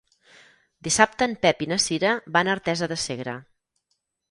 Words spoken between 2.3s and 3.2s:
van a Artesa de